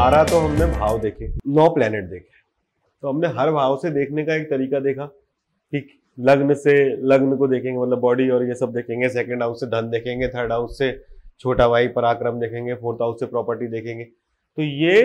बारह 0.00 0.22
तो 0.24 0.38
हमने 0.38 0.66
भाव 0.68 0.98
देखे, 1.00 1.26
नौ 1.48 1.68
प्लेनेट 1.70 2.04
देखे। 2.04 2.38
तो 3.02 3.08
हमने 3.08 3.28
हर 3.28 3.50
भाव 3.52 3.76
से 3.76 3.90
देखने 3.90 4.22
का 4.24 4.34
एक 4.34 4.44
तरीका 4.50 4.78
देखा 4.80 5.04
कि 5.06 5.82
लग्न 6.18 6.54
से 6.54 6.74
लग्न 7.06 7.36
को 7.36 7.46
देखेंगे 7.46 7.76
मतलब 7.78 7.98
बॉडी 8.00 8.28
और 8.30 8.44
ये 8.44 8.54
सब 8.54 8.72
देखेंगे 8.72 9.08
सेकंड 9.08 9.42
हाउस 9.42 9.60
से 9.60 9.66
धन 9.66 9.90
देखेंगे 9.90 10.28
थर्ड 10.28 10.52
हाउस 10.52 10.78
से 10.78 10.90
छोटा 11.40 11.68
भाई 11.68 11.88
पराक्रम 11.88 12.38
देखेंगे 12.40 12.74
फोर्थ 12.74 13.02
हाउस 13.02 13.20
से 13.20 13.26
प्रॉपर्टी 13.26 13.66
देखेंगे। 13.68 14.04
तो 14.04 14.62
ये 14.62 15.02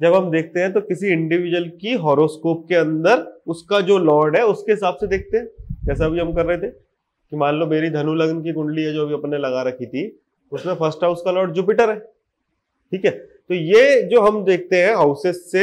जब 0.00 0.14
हम 0.14 0.30
देखते 0.30 0.60
हैं 0.60 0.72
तो 0.72 0.80
किसी 0.82 1.08
इंडिविजुअल 1.08 1.68
की 1.80 1.94
हॉरोस्कोप 2.04 2.64
के 2.68 2.74
अंदर 2.76 3.24
उसका 3.46 3.80
जो 3.82 3.98
लॉर्ड 4.00 4.36
है, 4.36 4.44
उसके 4.44 4.72
हिसाब 4.72 4.96
से 5.00 5.06
देखते 5.06 5.36
हैं। 5.36 5.46
जैसा 5.86 6.06
अभी 6.06 6.20
हम 6.20 6.32
कर 6.34 6.46
रहे 6.46 6.58
थे 6.58 6.70
कि 6.70 7.36
मान 7.36 7.54
लो 7.54 7.66
मेरी 7.66 7.90
धनु 7.90 8.14
लग्न 8.14 8.42
की 8.42 8.52
कुंडली 8.52 8.84
है 8.84 8.92
जो 8.92 9.04
अभी 9.06 9.14
अपने 9.14 9.38
लगा 9.38 9.62
रखी 9.62 9.86
थी, 9.86 10.06
उसमें 10.52 10.74
फ़र्स्ट 10.74 11.04
हाउस 11.04 11.22
का 11.24 11.30
लॉर्ड 11.30 11.52
जुपिटर 11.52 11.90
है। 11.90 11.98
ठीक 11.98 13.04
है? 13.04 13.18
तो 13.50 13.54
ये 13.54 14.02
जो 14.02 14.20
हम 14.20 14.44
देखते 14.44 14.76
हैं 14.76 14.94
हाउसेस 14.94 15.50
से 15.52 15.62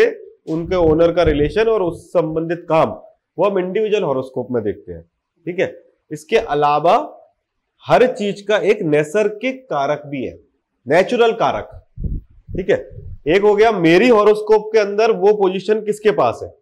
उनके 0.50 0.76
ओनर 0.76 1.12
का 1.12 1.24
रिलेशन 1.24 1.68
और 1.68 1.82
उस 1.82 2.10
संबंधित 2.10 2.66
काम, 2.70 2.90
वो 3.38 3.46
हम 3.46 3.60
इंडिविजुअल 3.60 4.04
हॉरोस्कोप 4.04 4.48
में 4.52 4.64
देखते 4.64 4.94
हैं, 4.94 5.02
ठीक 5.46 5.60
है? 5.60 5.84
इसके 6.12 6.38
अलावा 6.38 6.96
हर 7.86 8.06
चीज़ 8.08 8.44
का 8.48 8.58
एक 8.58 8.82
नैसर्गिक 8.82 9.64
कारक 9.64 10.02
भी 10.06 10.26
है 10.26 10.40
नेचुरल 10.88 11.32
कारक, 11.32 11.70
ठीक 12.58 12.70
है? 12.70 12.78
एक 13.28 13.42
हो 13.42 13.56
गया 13.56 13.72
मेरी 13.72 14.08
हॉरोस्कोप 14.10 14.70
के 14.74 14.80
अंदर 14.80 15.12
वो 15.12 15.34
पोजीशन 15.34 15.82
किसके 15.82 16.12
पास 16.12 16.40
है? 16.44 16.54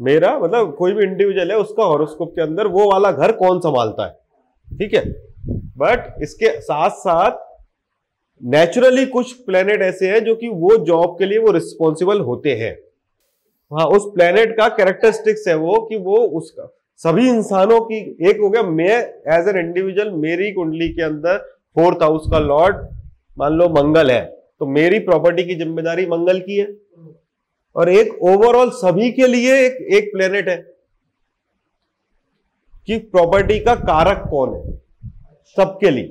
मेरा 0.00 0.38
मतलब 0.38 0.74
कोई 0.74 0.92
भी 0.92 1.04
इंडिविजुअल 1.04 1.50
है, 1.50 1.58
उसका 1.58 1.84
हॉरोस्कोप 1.84 2.34
के 2.34 2.42
अंदर 2.42 2.66
वो 2.66 2.90
वाला 2.90 3.12
घर 3.12 3.32
कौन 3.32 3.58
संभालता 3.58 4.06
है, 4.06 4.12
ठीक 4.78 4.94
है? 4.94 5.04
बट 5.76 6.22
इसके 6.22 6.60
साथ 6.60 6.90
साथ 6.90 7.43
नेचुरली 8.42 9.04
कुछ 9.06 9.32
प्लेनेट 9.42 9.82
ऐसे 9.82 10.08
हैं 10.10 10.22
जो 10.24 10.34
कि 10.34 10.48
वो 10.50 10.76
जॉब 10.86 11.16
के 11.18 11.26
लिए 11.26 11.38
वो 11.38 11.50
रिस्पॉन्सिबल 11.52 12.20
होते 12.20 12.54
हैं। 12.54 12.72
हाँ 13.70 13.86
उस 13.88 14.10
प्लेनेट 14.14 14.56
का 14.56 14.68
कैरेक्टरिस्टिक्स 14.70 15.46
है 15.48 15.54
वो 15.56 15.78
कि 15.80 15.96
वो 15.98 16.16
उसका, 16.16 16.68
सभी 17.00 17.28
इंसानों 17.28 17.80
की, 17.80 17.98
एक 18.22 18.40
हो 18.40 18.50
गया 18.50 18.62
मैं 18.62 18.98
एज 19.34 19.48
एन 19.48 19.58
इंडिविजुअल 19.58 20.10
मेरी 20.18 20.50
कुंडली 20.52 20.88
के 20.88 21.02
अंदर 21.02 21.38
फोर्थ 21.76 22.02
हाउस 22.02 22.26
का 22.30 22.38
लॉर्ड 22.40 22.76
मान 23.36 23.52
लो 23.52 23.68
मंगल 23.72 24.10
है 24.10 24.24
तो 24.60 24.66
मेरी 24.68 24.98
प्रॉपर्टी 25.00 25.44
की 25.44 25.54
ज़िम्मेदारी 25.54 26.06
मंगल 26.06 26.40
की 26.40 26.56
है। 26.56 26.68
और 27.76 27.88
एक 27.90 28.22
ओवरऑल 28.24 28.70
सभी 28.72 29.10
के 29.12 29.26
लिए 29.26 29.54
एक 29.60 29.76
एक 29.94 30.12
प्लेनेट 30.12 30.48
है 30.48 30.56
कि 32.88 32.98
प्रॉपर्टी 32.98 33.58
का 33.60 33.74
कारक 33.76 34.26
कौन 34.30 34.54
है? 34.56 34.78
सबके 35.56 35.90
लिए, 35.90 36.06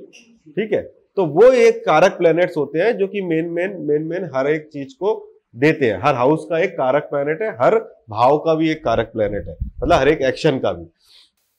ठीक 0.48 0.74
है? 0.74 0.82
तो 1.18 1.26
वो 1.26 1.52
एक 1.52 1.84
कारक 1.86 2.12
प्लेनेट्स 2.12 2.58
होते 2.58 2.80
हैं 2.80 2.98
जो 2.98 3.08
कि 3.08 3.22
मेन 3.22 3.50
मेन 3.50 3.76
मेन 3.80 4.04
मेन 4.04 4.30
हर 4.36 4.48
एक 4.48 4.68
चीज़ 4.74 4.94
को 4.94 5.12
देते 5.56 5.86
हैं। 5.86 6.00
हर 6.04 6.16
हाउस 6.16 6.46
का 6.50 6.60
एक 6.60 6.72
कारक 6.74 7.04
प्लेनेट 7.04 7.42
है, 7.42 7.50
हर 7.62 7.76
भाव 8.10 8.38
का 8.38 8.56
भी 8.56 8.70
एक 8.72 8.84
कारक 8.84 9.12
प्लेनेट 9.14 9.48
है 9.48 9.56
मतलब 9.64 9.94
हर 9.94 10.08
एक 10.08 10.22
एक्शन 10.22 10.60
का 10.60 10.72
भी। 10.72 10.86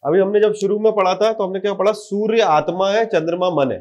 अभी 0.05 0.19
हमने 0.19 0.41
जब 0.41 0.55
शुरू 0.55 0.79
में 0.79 0.93
पढ़ा 0.93 1.15
था 1.15 1.33
तो 1.33 1.45
हमने 1.45 1.61
क्या 1.61 1.75
पढ़ा? 1.75 1.93
सूर्य 1.93 2.41
आत्मा 2.41 2.91
है, 2.91 3.05
चंद्रमा 3.05 3.51
मन 3.51 3.73
है। 3.73 3.79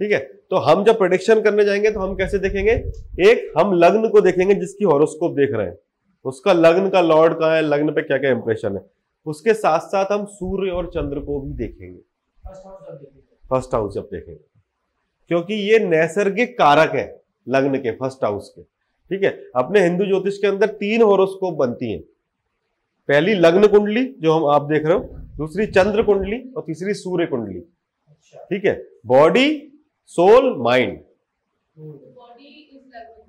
ठीक 0.00 0.12
है? 0.12 0.18
तो 0.50 0.56
हम 0.56 0.84
जब 0.84 0.98
प्रोडिक्शन 0.98 1.40
करने 1.40 1.64
जाएँगे 1.64 1.90
तो 1.90 2.00
हम 2.00 2.14
कैसे 2.14 2.38
देखेंगे? 2.38 2.72
एक, 3.30 3.52
हम 3.58 3.72
लग्न 3.74 4.08
को 4.08 4.20
देखेंगे, 4.20 4.54
जिसकी 4.54 4.84
हॉरोस्कोप 4.84 5.32
देख 5.32 5.50
रहे 5.52 5.66
हैं। 5.66 5.78
उसका 6.24 6.52
लग्न 6.52 6.88
का 6.88 7.00
लॉर्ड 7.00 7.34
कहाँ 7.34 7.56
है? 7.56 7.62
लग्न 7.62 7.90
पे 7.90 8.02
क्या 8.02 8.18
क्या 8.18 8.30
इंप्रेशन 8.30 8.76
है? 8.76 8.82
उसके 9.26 9.54
साथ 9.54 9.80
साथ 9.80 10.06
हम 10.12 10.24
सूर्य 10.24 10.70
और 10.70 10.86
चंद्र 10.86 11.18
को 11.18 11.40
भी 11.40 11.52
देखेंगे। 11.52 12.00
फ़र्स्ट 13.50 13.74
हाउस 13.74 13.94
जब 13.94 14.08
देखेंगे। 14.12 14.44
क्योंकि 15.28 15.54
ये 15.54 15.78
नैसर्गिक 15.78 16.58
कारक 16.58 16.90
है 16.90 17.22
लग्न 17.48 17.78
के 17.78 17.90
फ़र्स्ट 17.90 18.24
हाउस 18.24 18.52
के। 18.58 18.62
ठीक 18.62 19.22
है? 19.22 19.44
अपने 19.56 19.80
हिंदू 19.80 20.04
ज्योतिष 20.04 20.38
के 20.38 20.46
अंदर 20.46 20.66
तीन 20.66 21.02
होरोस्कोप 21.02 21.54
बनती 21.54 21.92
हैं। 21.92 22.00
पहली 23.08 23.34
लग्न 23.34 23.66
कुंडली 23.66 24.16
जो 24.18 24.32
हम 24.32 24.44
आप 24.46 24.62
देख 24.62 24.84
रहे 24.84 24.94
हो 24.94 25.00
दूसरी 25.36 25.66
चंद्र 25.66 26.02
कुंडली 26.02 26.52
और 26.56 26.62
तीसरी 26.66 26.94
सूर्य 26.94 27.26
कुंडली। 27.26 27.60
ठीक 28.36 28.64
है? 28.64 28.88
Body 29.06 29.72
soul 30.06 30.56
mind 30.58 30.98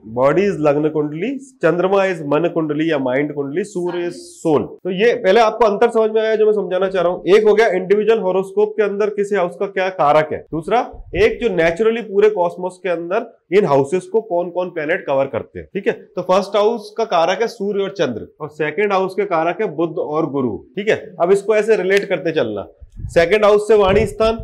body 0.03 0.41
is 0.41 0.57
लग्न 0.59 0.89
कुंडली 0.89 1.29
चंद्रमा 1.63 2.03
इज़ 2.05 2.23
मन 2.23 2.47
कुंडली 2.53 2.89
या 2.91 2.97
माइंड 2.99 3.33
कुंडली 3.33 3.63
सूर्य 3.63 4.05
इज़ 4.07 4.13
सोल 4.13 4.63
तो 4.83 4.91
ये 4.91 5.13
पहले 5.15 5.39
आपको 5.39 5.65
अंतर 5.65 5.89
समझ 5.91 6.09
में 6.11 6.21
आया 6.21 6.35
जो 6.35 6.45
मैं 6.45 6.53
समझाना 6.53 6.87
चाह 6.89 7.03
रहा 7.03 7.11
हूँ। 7.11 7.23
एक 7.27 7.43
हो 7.43 7.53
गया 7.53 7.67
इंडिविजुअल 7.71 8.19
होरोस्कोप 8.19 8.73
के 8.77 8.83
अंदर 8.83 9.09
किसी 9.09 9.35
हाउस 9.35 9.55
का 9.59 9.65
क्या 9.67 9.87
कारक 9.91 10.29
है। 10.33 10.39
दूसरा, 10.51 10.79
एक 11.15 11.39
जो 11.41 11.49
नेचुरली 11.55 12.01
पूरे 12.01 12.29
कॉस्मोस 12.29 12.79
के 12.83 12.89
अंदर 12.89 13.57
इन 13.57 13.65
हाउसेस 13.65 14.07
को 14.07 14.21
कौन 14.23 14.49
कौन 14.49 14.69
प्लेनेट 14.69 15.05
कवर 15.07 15.25
करते 15.27 15.59
हैं। 15.59 15.67
ठीक 15.73 15.87
है? 15.87 15.93
तो 15.93 16.21
फ़र्स्ट 16.23 16.55
हाउस 16.55 16.93
का 16.97 17.05
कारक 17.05 17.41
है 17.41 17.47
सूर्य 17.47 17.83
और 17.83 17.93
चंद्र 17.97 18.27
और 18.41 18.49
सेकेंड 18.51 18.93
हाउस 18.93 19.13
के 19.13 19.25
कारक 19.27 19.61
है 19.61 19.67
बुद्ध 19.75 19.97
और 19.97 20.29
गुरु। 20.31 20.57
ठीक 20.75 20.89
है? 20.89 20.97
अब 21.21 21.31
इसको 21.31 21.55
ऐसे 21.55 21.75
रिलेट 21.75 22.05
करते 22.05 22.31
चलना। 22.31 22.67
सेकेंड 23.09 23.45
हाउस 23.45 23.67
से 23.67 23.77
वाणी 23.77 24.05
स्थान। 24.07 24.37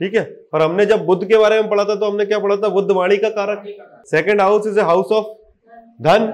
ठीक 0.00 0.14
है? 0.14 0.22
और 0.54 0.62
हमने 0.62 0.84
जब 0.86 1.04
बुद्ध 1.06 1.24
के 1.24 1.38
बारे 1.38 1.60
में 1.60 1.68
पढ़ा 1.70 1.84
था 1.84 1.94
तो 1.94 2.06
हमने 2.06 2.24
क्या 2.26 2.38
पढ़ा 2.38 2.56
था? 2.56 2.68
बुद्ध 2.68 2.90
वाणी 2.90 3.16
का 3.16 3.28
कारक। 3.30 3.64
Second 4.06 4.40
house 4.40 4.66
is 4.66 4.78
a 4.78 4.82
house 4.84 5.12
of 5.12 5.26
धन 6.02 6.32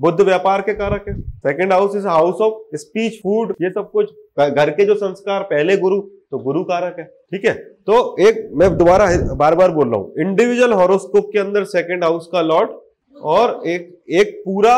बुद्ध 0.00 0.20
व्यापार 0.20 0.60
के 0.62 0.74
कारक 0.74 1.04
है 1.08 1.14
second 1.20 1.72
house 1.72 1.96
is 1.96 2.06
house 2.08 2.40
of 2.40 2.76
speech 2.76 3.20
food 3.22 3.54
ये 3.62 3.70
सब 3.70 3.90
कुछ 3.90 4.10
घर 4.40 4.70
के 4.70 4.84
जो 4.84 4.94
संस्कार 4.96 5.42
पहले 5.50 5.76
गुरु 5.76 6.00
तो 6.30 6.38
गुरु 6.40 6.62
कारक 6.64 6.96
है 6.98 7.04
ठीक 7.04 7.44
है 7.44 7.54
तो 7.86 7.94
एक 8.20 8.48
मैं 8.54 8.76
दोबारा 8.76 9.06
बार 9.36 9.54
बार 9.54 9.70
बोल 9.70 9.88
रहा 9.88 10.00
हूँ 10.00 10.12
इंडिविजुअल 10.20 10.72
हॉरोस्कोप 10.72 11.30
के 11.32 11.38
अंदर 11.38 11.64
सेकेंड 11.68 12.04
हाउस 12.04 12.28
का 12.32 12.40
लॉर्ड 12.42 12.70
और 13.16 13.60
एक 13.66 13.88
एक 14.12 14.42
पूरा 14.44 14.74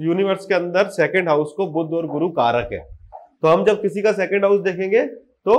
यूनिवर्स 0.00 0.46
के 0.46 0.54
अंदर 0.54 0.88
सेकेंड 0.92 1.28
हाउस 1.28 1.52
को 1.56 1.66
बुद्ध 1.72 1.92
और 1.92 2.06
गुरु 2.06 2.28
कारक 2.32 2.68
है 2.72 2.80
तो 3.42 3.48
हम 3.48 3.64
जब 3.64 3.80
किसी 3.82 4.02
का 4.02 4.12
सेकेंड 4.14 4.44
हाउस 4.44 4.60
देखेंगे 4.60 5.04
तो 5.06 5.56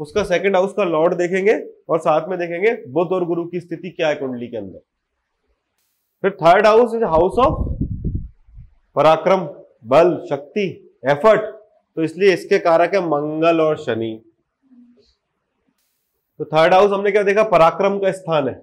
उसका 0.00 0.22
सेकंड 0.24 0.56
हाउस 0.56 0.72
का 0.72 0.84
लॉर्ड 0.84 1.14
देखेंगे 1.14 1.54
और 1.88 1.98
साथ 1.98 2.28
में 2.28 2.38
देखेंगे 2.38 2.74
बुद्ध 2.88 3.10
और 3.12 3.24
गुरु 3.24 3.44
की 3.44 3.60
स्थिति 3.60 3.90
क्या 3.90 4.08
है 4.08 4.14
कुंडली 4.14 4.48
के 4.48 4.56
अंदर। 4.56 4.78
फिर 6.22 6.30
third 6.32 6.66
house 6.66 6.94
is 6.94 7.04
house 7.04 7.38
of 7.38 7.74
पराक्रम, 8.96 9.40
बल, 9.86 10.16
शक्ति 10.30 10.66
एफर्ट 11.10 11.54
तो 11.96 12.02
इसलिए 12.02 12.32
इसके 12.32 12.58
कारक 12.58 12.94
है 12.94 13.00
मंगल 13.00 13.60
और 13.60 13.76
शनि। 13.76 14.20
तो 16.40 16.44
थर्ड 16.44 16.74
हाउस 16.74 16.90
हमने 16.90 17.10
क्या 17.10 17.22
देखा? 17.22 17.42
पराक्रम 17.42 17.98
का 17.98 18.10
स्थान 18.12 18.48
है। 18.48 18.60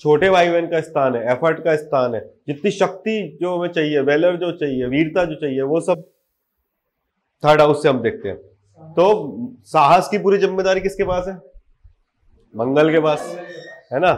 छोटे 0.00 0.30
भाई 0.30 0.48
बहन 0.50 0.66
का 0.66 0.80
स्थान 0.80 1.14
है 1.16 1.22
एफर्ट 1.32 1.62
का 1.64 1.74
स्थान 1.76 2.14
है। 2.14 2.20
जितनी 2.46 2.70
शक्ति 2.70 3.38
जो 3.40 3.56
हमें 3.56 3.68
चाहिए 3.68 4.00
वेलर 4.00 4.36
जो 4.36 4.50
चाहिए, 4.52 4.86
वीरता 4.86 5.24
जो 5.24 5.34
चाहिए, 5.34 5.62
वो 5.62 5.80
सब 5.80 6.02
थर्ड 7.42 7.60
हाउस 7.60 7.82
से 7.82 7.88
हम 7.88 8.00
देखते 8.02 8.28
हैं। 8.28 8.38
तो 8.80 9.52
साहस 9.64 10.08
की 10.08 10.18
पूरी 10.18 10.38
ज़िम्मेदारी 10.38 10.80
किसके 10.80 11.04
पास 11.04 11.28
है? 11.28 11.34
मंगल 12.54 12.90
के 12.92 13.00
पास, 13.00 13.36
है 13.92 14.00
ना? 14.00 14.12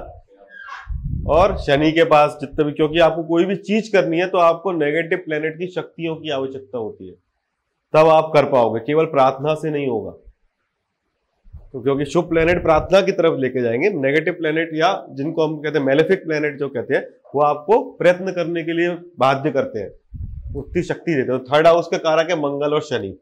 और 1.28 1.56
शनि 1.56 1.91
के 1.92 2.04
पास 2.04 2.38
जितने 2.41 2.64
भी, 2.64 2.72
क्योंकि 2.72 2.98
आपको 2.98 3.22
कोई 3.22 3.44
भी 3.44 3.56
चीज़ 3.56 3.91
करनी 3.92 4.18
है 4.18 4.26
तो 4.26 4.38
आपको 4.38 4.72
नेगेटिव 4.72 5.18
प्लेनेट 5.18 5.58
की 5.58 5.66
शक्तियों 5.66 6.14
की 6.16 6.30
आवश्यकता 6.30 6.78
होती 6.78 7.08
है। 7.08 7.14
तब 7.94 8.08
आप 8.08 8.30
कर 8.34 8.44
पाओगे, 8.44 8.80
केवल 8.80 9.04
प्रार्थना 9.04 9.54
से 9.54 9.70
नहीं 9.70 9.88
होगा। 9.88 10.10
तो 11.72 11.80
क्योंकि 11.80 12.04
शुभ 12.04 12.28
प्लेनेट 12.28 12.62
प्रार्थना 12.62 13.00
की 13.00 13.12
तरफ़ 13.12 13.38
लेके 13.38 13.62
जाएँगे 13.62 13.91
नेगेटिव 13.91 14.34
प्लेनेट 14.34 14.70
या 14.74 14.92
जिनको 15.10 15.47
हम 15.47 15.56
कहते 15.58 15.78
हैं 15.78 15.84
मेलेफिक 15.86 16.24
प्लेनेट 16.24 16.58
जो 16.58 16.68
कहते 16.68 16.94
हैं, 16.94 17.02
वो 17.34 17.42
आपको 17.42 17.80
प्रयत्न 17.92 18.32
करने 18.32 18.62
के 18.64 18.72
लिए 18.72 18.88
बाध्य 19.18 19.50
करते 19.50 19.78
हैं। 19.78 19.91
उतनी 20.56 20.82
शक्ति 20.82 21.14
देते 21.14 21.32
हैं। 21.32 21.44
तो 21.44 21.54
थर्ड 21.54 21.66
हाउस 21.66 21.88
का 21.88 21.98
कारक 21.98 22.30
है 22.30 22.36
मंगल 22.36 22.74
और 22.74 22.82
शनि। 22.82 23.18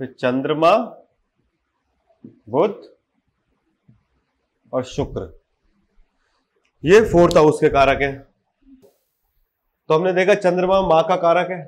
फिर 0.00 0.14
चंद्रमा, 0.20 0.74
बुध 2.48 2.80
और 4.72 4.84
शुक्र। 4.84 5.22
ये 6.84 7.00
फोर्थ 7.02 7.36
हाउस 7.36 7.60
के 7.60 7.68
कारक 7.68 8.02
हैं। 8.02 8.18
तो 9.90 9.94
हमने 9.94 10.12
देखा 10.12 10.34
चंद्रमा 10.34 10.80
माँ 10.80 11.02
का 11.02 11.16
कारक 11.16 11.50
है। 11.50 11.62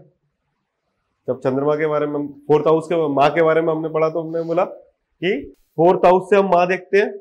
जब 1.28 1.40
चंद्रमा 1.40 1.74
के 1.74 1.86
बारे 1.86 2.06
में 2.06 2.26
फोर्थ 2.46 2.66
हाउस 2.66 2.86
के 2.86 3.06
माँ 3.14 3.28
के 3.30 3.42
बारे 3.42 3.60
में 3.60 3.72
हमने 3.72 3.88
पढ़ा 3.88 4.08
तो 4.08 4.22
हमने 4.22 4.42
बोला 4.42 4.64
कि 4.64 5.54
फोर्थ 5.76 6.06
हाउस 6.06 6.28
से 6.30 6.36
हम 6.36 6.50
माँ 6.50 6.66
देखते 6.68 6.98
हैं 6.98 7.12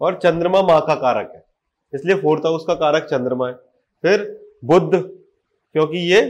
और 0.00 0.18
चंद्रमा 0.18 0.62
माँ 0.62 0.80
का 0.80 0.94
कारक 0.96 1.32
है। 1.34 1.44
इसलिए 1.92 2.16
फोर्थ 2.16 2.46
हाउस 2.46 2.64
का 2.66 2.74
कारक 2.76 3.08
चंद्रमा 3.10 3.48
है। 3.48 3.54
फिर 4.04 4.24
बुद्ध 4.64 4.92
क्योंकि 4.94 5.98
ये 6.12 6.20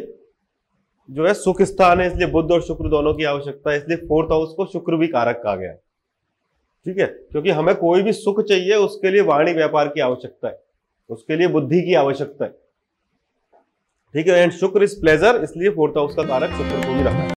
जो 1.12 1.26
है 1.26 1.32
सुख 1.34 1.62
स्थान 1.62 2.00
है, 2.00 2.06
इसलिए 2.06 2.26
बुद्ध 2.26 2.50
और 2.50 2.62
शुक्र 2.62 2.88
दोनों 2.88 3.12
की 3.14 3.24
आवश्यकता 3.24 3.70
है, 3.70 3.76
इसलिए 3.76 3.96
फोर्थ 3.98 4.30
हाउस 4.30 4.54
को 4.56 4.66
शुक्र 4.66 4.96
भी 4.96 5.06
कारक 5.08 5.40
कहा 5.44 5.54
गया 5.56 5.72
ठीक 6.86 6.98
है? 6.98 7.06
क्योंकि 7.06 7.50
हमें 7.50 7.74
कोई 7.74 8.02
भी 8.02 8.12
सुख 8.12 8.40
चाहिए, 8.40 8.74
उसके 8.76 9.10
लिए 9.10 9.20
वाणी 9.22 9.52
व्यापार 9.52 9.88
की 9.88 10.00
आवश्यकता 10.00 10.48
है, 10.48 10.58
उसके 11.10 11.36
लिए 11.36 11.48
बुद्धि 11.48 11.80
की 11.82 11.94
आवश्यकता 11.94 12.44
है। 12.44 12.50
ठीक 14.14 14.28
है? 14.28 14.34
एंड 14.34 14.52
शुक्र 14.52 14.82
इज़ 14.82 15.00
प्लेजर 15.00 15.40
इसलिए 15.44 15.70
फोर्थ 15.70 15.96
हाउस 15.96 16.14
का 16.14 16.22
कारक 16.22 16.50
शुक्र 16.52 16.86
को 16.86 16.94
भी 16.94 17.02
रखा 17.02 17.28